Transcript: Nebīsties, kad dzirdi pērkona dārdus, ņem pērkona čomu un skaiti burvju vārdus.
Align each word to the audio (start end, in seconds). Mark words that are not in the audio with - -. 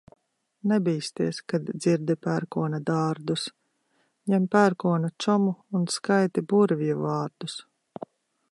Nebīsties, 0.69 1.41
kad 1.51 1.67
dzirdi 1.83 2.15
pērkona 2.27 2.79
dārdus, 2.87 3.43
ņem 4.33 4.49
pērkona 4.57 5.11
čomu 5.27 5.53
un 5.81 5.85
skaiti 5.97 6.45
burvju 6.55 6.97
vārdus. 7.05 7.61